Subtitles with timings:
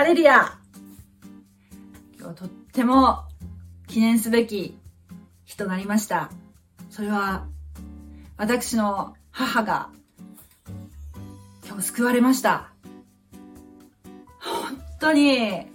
[0.00, 0.58] ハレリア
[2.18, 3.24] 今日はとっても
[3.86, 4.78] 記念すべき
[5.44, 6.30] 日となりました。
[6.88, 7.46] それは、
[8.38, 9.90] 私の母が
[11.66, 12.72] 今日救われました。
[14.38, 15.66] 本当に、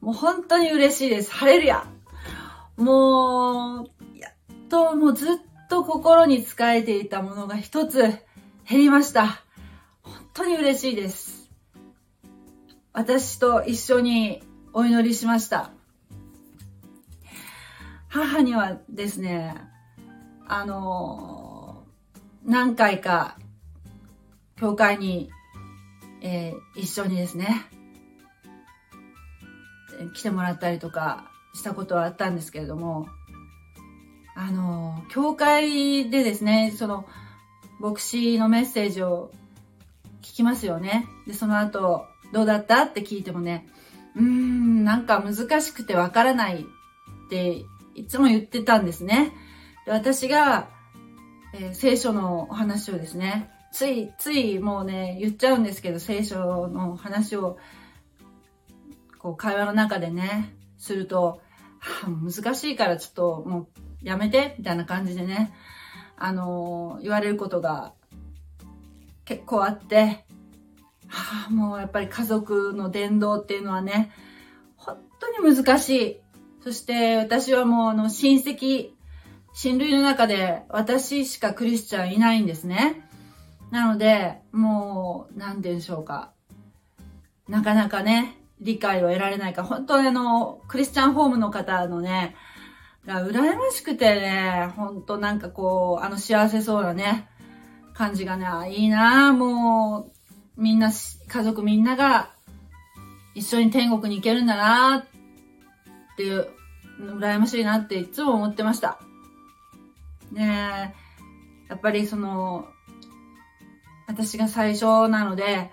[0.00, 1.32] もう本当に嬉しいです。
[1.32, 1.84] ハレルヤ
[2.76, 5.36] もう、やっともうずっ
[5.68, 8.22] と心に仕えていたものが一つ減
[8.78, 9.42] りました。
[10.04, 11.41] 本当に嬉しいです。
[12.92, 14.42] 私と一緒に
[14.74, 15.70] お祈りしました。
[18.08, 19.56] 母にはですね、
[20.46, 21.84] あの
[22.44, 23.38] 何回か、
[24.56, 25.30] 教会に、
[26.20, 27.66] えー、一緒にですね、
[30.14, 33.08] 来てもらったりとかしたことはあったんですけれども、
[34.34, 37.06] あの、教会でですね、その、
[37.80, 39.30] 牧師のメッセージを
[40.20, 41.06] 聞きますよね。
[41.26, 42.84] で、その後、どうだった？
[42.84, 43.68] って聞いてもね、
[44.16, 49.32] うーん、なんか難しくてわからないっていつも言ってたんですね。
[49.84, 50.68] で私が、
[51.54, 57.58] えー、聖書のお話をですね、つい、ついもうね、言っちゃうんですけど、聖書の話を、
[59.18, 61.40] こう、会話の中でね、すると、
[61.78, 63.66] はあ、難しいからちょっともう
[64.02, 65.54] やめて、みたいな感じでね、
[66.18, 67.94] あのー、言われることが
[69.24, 70.26] 結構あって、
[71.12, 74.10] はあ、もうやっぱり家族の伝道っていうのはね、
[74.76, 76.20] 本当に難しい。
[76.64, 78.90] そして私はもうあの親戚、
[79.52, 83.08] 親類の中で私しかクリスチャンいないんですね。
[83.70, 86.32] なので、もう、なんて言うんでしょうか。
[87.48, 92.36] なかなかね、理解を得られないか、本当にあの、クリスチャンホームの方のね、
[93.06, 97.28] が羨ましくてね、本当なんかこう、あの幸せそうなね、
[97.94, 100.21] 感じがね、いいなもう、
[100.56, 102.30] みんな、家族みんなが
[103.34, 106.48] 一緒に天国に行けるんだなっていう、
[107.00, 109.00] 羨ましいなっていつも思ってました。
[110.30, 110.92] ね
[111.68, 112.68] え、やっぱりその、
[114.06, 115.70] 私が最初なので、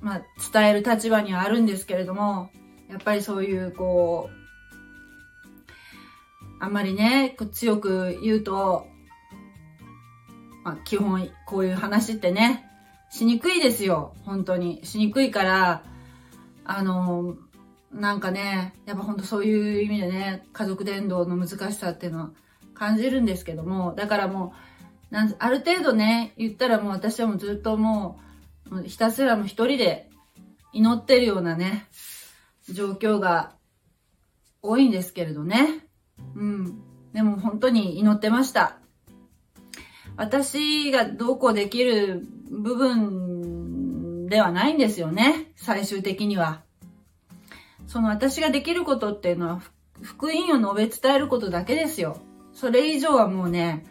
[0.00, 0.22] まあ、
[0.52, 2.50] 伝える立場にはあるんですけれども、
[2.90, 4.44] やっぱりそういう、こう、
[6.60, 8.86] あんまりね、強く言うと、
[10.64, 12.68] あ、基本、こういう話ってね、
[13.10, 14.14] しにくいですよ。
[14.24, 14.84] 本当に。
[14.84, 15.82] しにくいから、
[16.64, 17.36] あの、
[17.92, 22.30] なんかね、やっぱ本当そういう意味でね、家族伝道の難しさっていうのは
[22.74, 24.54] 感じるんですけども、だからも
[25.10, 28.18] う、なんある程度ね、言ったらもう私はもうずっとも
[28.70, 30.10] う、もうひたすらもう一人で
[30.72, 31.86] 祈ってるようなね、
[32.68, 33.52] 状況が
[34.60, 35.86] 多いんですけれどね。
[36.34, 36.82] うん。
[37.12, 38.78] でも本当に祈ってました。
[40.16, 45.52] 私がどうこうできる部分ではないんですよね。
[45.56, 46.62] 最終的には。
[47.86, 49.62] その私ができることっていうのは、
[50.00, 52.18] 福音を述べ伝えることだけですよ。
[52.52, 53.84] それ以上はもうね、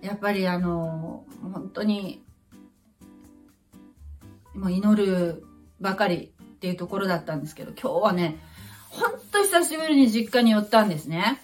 [0.00, 2.22] やっぱりあの、本当に、
[4.54, 5.44] もう祈る
[5.80, 8.38] ばかりっていうところだったんですけど、今日はね、
[8.88, 11.42] ほんと久しぶりに実家に寄ったんですね。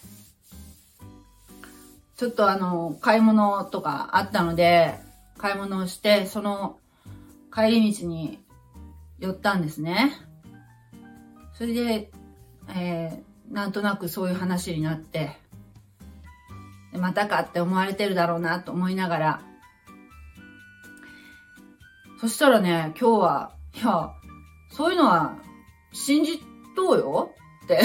[2.21, 5.01] ちょっとあの、買い物とかあったので、
[5.39, 6.79] 買い物をして、その
[7.51, 8.39] 帰り道に
[9.21, 10.13] 寄ったんですね。
[11.55, 12.11] それで、
[12.77, 15.39] えー、なんとなくそういう話になって、
[16.93, 19.41] またかって思われてるだろうなと思いながら、
[22.21, 24.13] そしたらね、今日は、いや、
[24.69, 25.39] そういうのは
[25.95, 26.39] 信じ
[26.77, 27.81] とうよって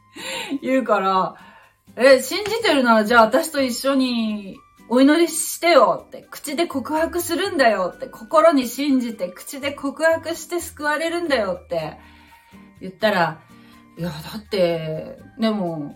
[0.60, 1.49] 言うから、
[1.96, 4.56] え、信じてるならじゃあ私と一緒に
[4.88, 11.98] お祈りしてよって、口で告白するんだよって、心に信じて口で告白して救われるんだよって
[12.80, 13.40] 言ったら、
[13.96, 15.94] いや、だって、でも、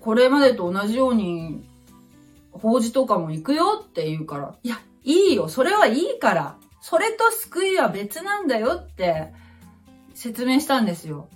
[0.00, 1.66] これまでと同じように、
[2.52, 9.32] 法事とかも行くよって言うから、いや、いいよ、それはいいから、それと救いは別なんだよって
[10.14, 11.28] 説明したんですよ。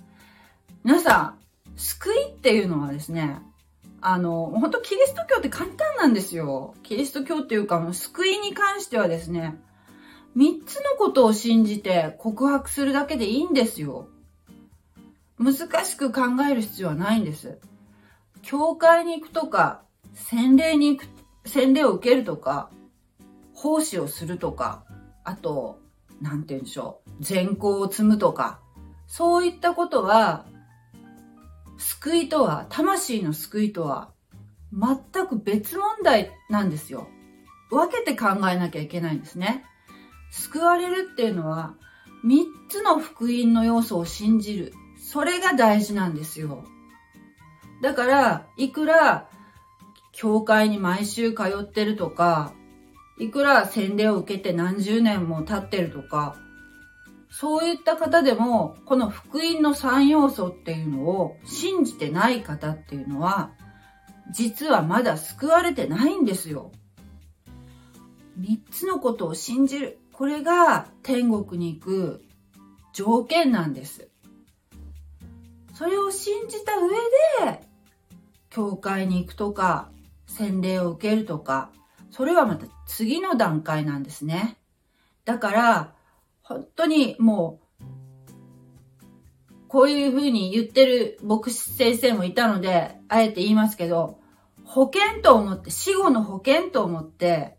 [0.83, 1.39] 皆さん、
[1.79, 3.39] 救いっていうのはですね、
[4.01, 6.75] あの、本当キリスト教って簡単なんですよ。
[6.83, 9.57] キリスト教っていうか、救いに関してはですね、
[10.35, 14.09] 三つのことを信じて告白するだけでいいんですよ。
[15.37, 15.53] 難
[15.85, 17.59] しく考える必要はないんです。
[18.41, 19.81] 教会に行くとか、
[20.13, 21.07] 洗礼に行く、
[21.45, 22.69] 洗礼を受けるとか、
[23.53, 24.83] 奉仕をするとか、
[25.23, 25.79] あと、
[26.21, 28.59] なんて言うんでしょう、善行を積むとか、
[29.07, 30.45] そういったことは、
[31.79, 34.11] 救いとは、魂の救いとは、
[34.71, 37.07] 全く別問題なんですよ。
[37.71, 39.65] 分けて考えなきゃいけないんですね。
[40.31, 41.75] 救われるっていうのは、
[42.23, 44.73] 三つの福音の要素を信じる。
[44.97, 46.65] それが大事なんですよ。
[47.81, 49.29] だから、いくら、
[50.11, 52.53] 教会に毎週通ってるとか、
[53.17, 56.35] いくら洗礼を受けて何十年も経ってるとか、
[57.29, 63.51] そういった方でも、この福音の三要素っていうのを信じてない方っていうのは、
[64.31, 66.71] 実はまだ救われてないんですよ。
[68.35, 69.99] 三つのことを信じる。
[70.11, 72.25] これが天国に行く
[72.93, 74.09] 条件なんです。
[75.73, 76.89] それを信じた上
[77.51, 77.61] で、
[78.49, 79.89] 教会に行くとか、
[80.27, 81.71] 洗礼を受けるとか、
[82.11, 84.57] それはまた次の段階なんですね。
[85.25, 85.93] だから、
[86.49, 87.83] 本当にもう、
[89.67, 94.19] こういうふうに言ってる牧師先生もいたので、あえて言いますけど、
[94.65, 97.55] 保険と思って、死後の保険と思って、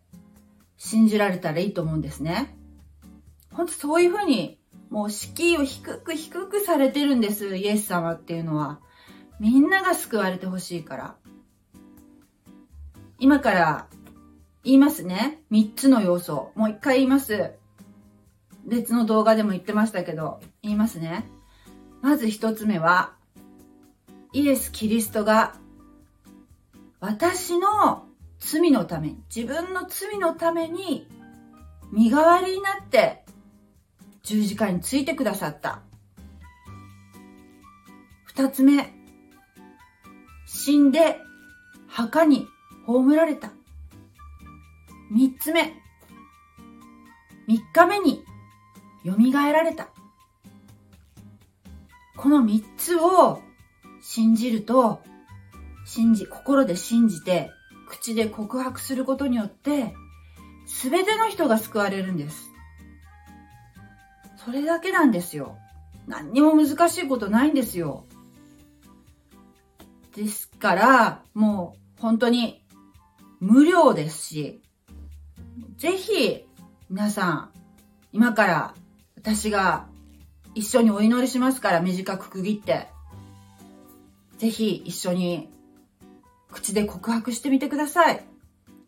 [0.77, 2.57] 信じられたらいいと思うんですね。
[3.53, 4.59] 本当そういうふうに、
[4.91, 8.81] もう敷居を低く低くされてるんです、イエス様っていうのは。
[9.39, 11.17] みんなが救われてほしいから。
[13.21, 13.87] 今から
[14.65, 15.43] 言いますね。
[15.49, 16.51] 三つの要素。
[16.57, 17.60] もう一回言います。
[18.67, 21.29] 別の動画でも言ってましたけど、言いますね。
[22.03, 23.13] まず一つ目は、
[24.33, 25.55] イエス・キリストが
[27.01, 28.07] 私の
[28.39, 31.09] 罪のために、自分の罪のために
[31.93, 33.25] 身代わりになって
[34.23, 35.81] 十字架についてくださった。
[38.25, 38.95] 二つ目、
[40.47, 41.19] 死んで
[41.89, 42.47] 墓に
[42.87, 43.51] 葬られた。
[45.11, 45.75] 三つ目、
[47.49, 48.25] 三日目に
[49.05, 49.89] 蘇られた。
[52.17, 53.41] この三つを
[54.03, 55.03] 信じると、
[55.87, 57.51] 信じ、心で信じて、
[57.89, 59.95] 口で告白することによって、
[60.67, 62.51] すべての人が救われるんです。
[64.45, 65.57] それだけなんですよ。
[66.07, 68.05] 何にも難しいことないんですよ。
[70.15, 72.65] ですから、もう本当に
[73.41, 74.63] 無料ですし、
[75.77, 76.45] ぜひ
[76.89, 77.51] 皆さん、
[78.13, 78.75] 今から
[79.23, 79.87] 私が
[80.55, 82.89] 一緒にお祈りしますから短く区切って。
[84.39, 85.51] ぜひ一緒に
[86.51, 88.25] 口で告白してみてください。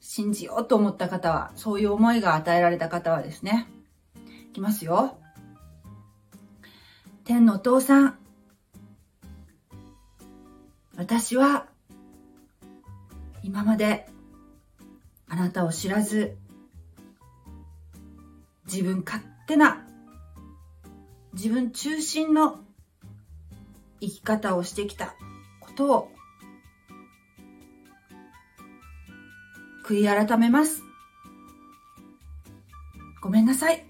[0.00, 3.68] 信じようと思った方は、そういう思いが与えられた方はですね。
[4.48, 5.18] いきますよ。
[7.24, 8.18] 天のお父さん。
[10.96, 11.66] 私は、
[13.42, 14.08] 今まで、
[15.28, 16.38] あなたを知らず、
[18.64, 19.86] 自分勝手な
[21.32, 22.60] 自分中心の
[24.00, 25.14] 生き方をしてきた
[25.60, 26.08] ことを
[29.86, 30.82] 悔い改めます。
[33.22, 33.84] ごめんなさい。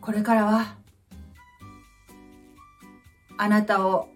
[0.00, 0.76] これからは
[3.38, 4.08] あなたを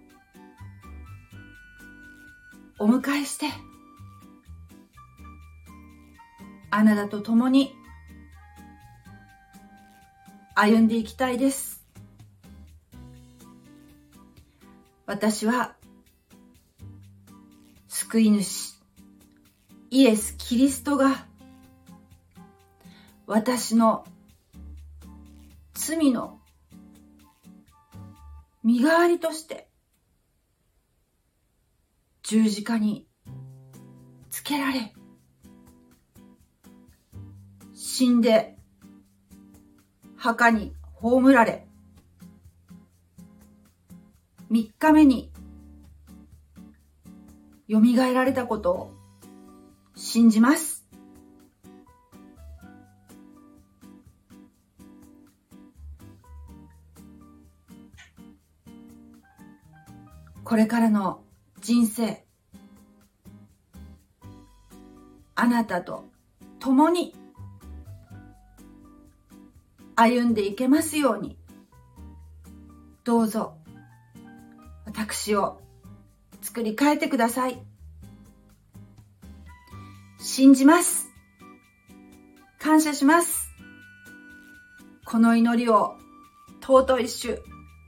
[2.78, 3.46] お迎えして
[6.70, 7.77] あなたと共に
[10.60, 11.86] 歩んでいきたいです。
[15.06, 15.76] 私は、
[17.86, 18.74] 救い主、
[19.90, 21.28] イエス・キリストが、
[23.28, 24.04] 私の
[25.74, 26.40] 罪の
[28.64, 29.68] 身代わりとして、
[32.24, 33.06] 十字架に
[34.28, 34.92] つけられ、
[37.74, 38.57] 死んで
[40.18, 41.64] 墓に葬られ、
[44.50, 45.30] 三日目に
[47.70, 47.80] 蘇
[48.12, 48.94] られたことを
[49.94, 50.84] 信じます。
[60.42, 61.20] これからの
[61.60, 62.24] 人生、
[65.36, 66.06] あなたと
[66.58, 67.14] 共に
[70.00, 71.36] 歩んでいけますように、
[73.02, 73.56] どうぞ、
[74.84, 75.60] 私を
[76.40, 77.60] 作り変えてください。
[80.20, 81.08] 信じます。
[82.60, 83.48] 感謝します。
[85.04, 85.96] この祈りを
[86.60, 87.42] 尊い主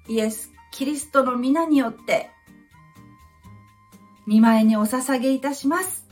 [0.09, 2.29] イエス・キリストの皆によって
[4.27, 6.09] 見舞いにお捧げいたします。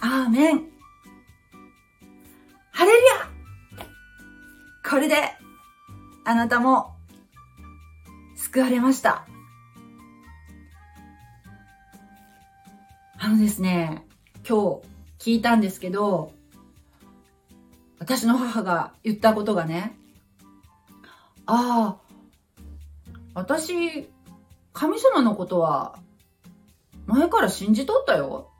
[0.00, 0.71] アーメン。
[4.92, 5.16] これで、
[6.26, 6.92] あなたも、
[8.36, 9.26] 救われました。
[13.18, 14.04] あのですね、
[14.46, 14.82] 今
[15.18, 16.34] 日、聞いたんですけど、
[18.00, 19.96] 私の母が言ったことがね、
[21.46, 22.12] ああ、
[23.32, 24.10] 私、
[24.74, 25.98] 神様のことは
[27.06, 28.50] 前から信じとったよ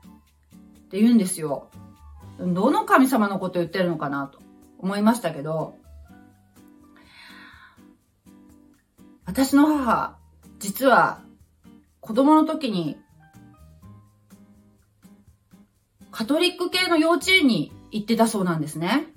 [0.87, 1.69] って言うんですよ。
[2.39, 4.39] どの神様のこと言ってるのかなと
[4.79, 5.75] 思いましたけど、
[9.25, 10.17] 私の母、
[10.59, 11.21] 実は
[12.01, 12.97] 子供の時に
[16.11, 19.07] カトリック系の幼稚園に行ってたそうなんですね。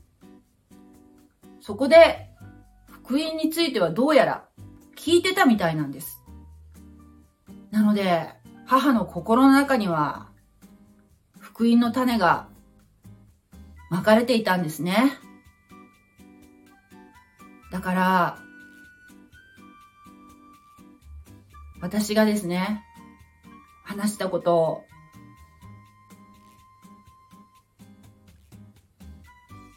[1.61, 2.31] そこで
[2.89, 4.49] 福音についてはどうやら
[4.97, 6.23] 聞いてたみたいなんです。
[7.71, 8.33] なので、
[8.65, 10.29] 母の心の中には
[11.39, 12.49] 福音の種が
[13.91, 15.13] まかれていたんですね。
[17.71, 18.39] だから、
[21.81, 22.85] 私がですね、
[23.85, 24.85] 話したことを、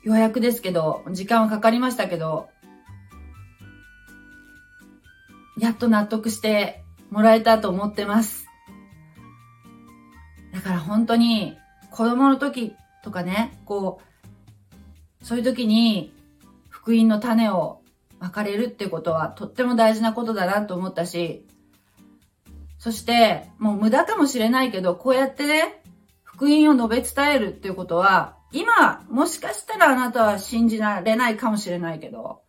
[0.03, 2.49] ようやくですけど、時間はかかりましたけど、
[5.59, 8.47] やっと納得してもらえたと思ってます。
[10.53, 11.57] だから本当に
[11.91, 13.99] 子供の時とかね、こ
[15.21, 16.13] う、そういう時に
[16.69, 17.81] 福音の種を
[18.19, 21.45] まかれるってことはとっても大事なことだなと思ったし、
[22.79, 25.83] そして、もう無駄かもしれないけど、こうやってね、
[26.23, 32.41] 福音を述べ伝えるっていうことは、今、もしかしたらあなたは信じられないかもしれないけど、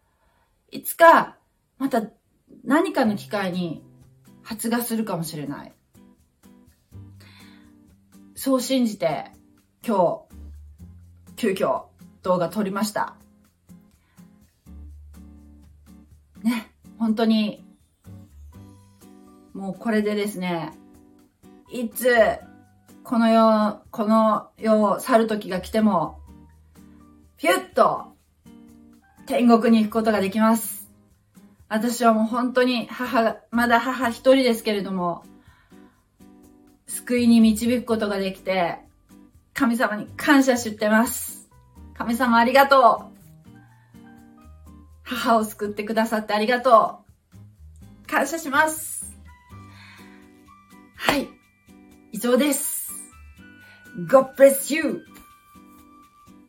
[0.70, 1.36] いつか、
[1.78, 2.04] また
[2.62, 3.82] 何かの機会に
[4.42, 5.72] 発芽するかもしれない。
[8.36, 9.32] そう信じて、
[9.84, 11.86] 今日、急遽
[12.22, 13.16] 動画撮りました。
[16.42, 17.64] ね、本当に
[19.54, 20.72] もうこれでですね、
[21.70, 22.38] いつ、
[23.04, 26.20] この世、この世を去る時が来ても、
[27.36, 28.12] ピュッと、
[29.26, 30.88] 天国に行くことができます。
[31.68, 35.24] 私はもう本当に母、まだ母一人ですけれども、
[36.86, 38.78] 救いに導くことができて、
[39.54, 41.48] 神様に感謝してます。
[41.94, 43.20] 神様ありがとう。
[45.02, 47.00] 母を救ってくださってありがと
[48.04, 48.06] う。
[48.08, 48.99] 感謝します。
[51.02, 51.28] はい。
[52.12, 52.92] 以上です。
[54.06, 55.02] God bless you!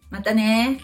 [0.10, 0.82] またね